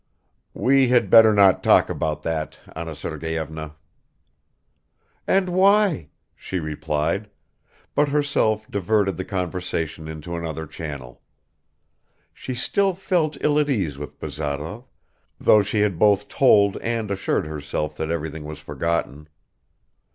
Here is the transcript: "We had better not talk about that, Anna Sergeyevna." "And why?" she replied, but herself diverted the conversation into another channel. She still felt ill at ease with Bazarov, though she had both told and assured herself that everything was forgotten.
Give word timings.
"We 0.55 0.87
had 0.87 1.11
better 1.11 1.31
not 1.31 1.61
talk 1.61 1.87
about 1.87 2.23
that, 2.23 2.59
Anna 2.75 2.95
Sergeyevna." 2.95 3.75
"And 5.27 5.49
why?" 5.49 6.09
she 6.35 6.59
replied, 6.59 7.29
but 7.93 8.09
herself 8.09 8.65
diverted 8.71 9.15
the 9.17 9.23
conversation 9.23 10.07
into 10.07 10.35
another 10.35 10.65
channel. 10.65 11.21
She 12.33 12.55
still 12.55 12.95
felt 12.95 13.37
ill 13.41 13.59
at 13.59 13.69
ease 13.69 13.99
with 13.99 14.19
Bazarov, 14.19 14.85
though 15.39 15.61
she 15.61 15.81
had 15.81 15.99
both 15.99 16.27
told 16.29 16.77
and 16.77 17.11
assured 17.11 17.45
herself 17.45 17.95
that 17.97 18.09
everything 18.09 18.43
was 18.43 18.57
forgotten. 18.57 19.29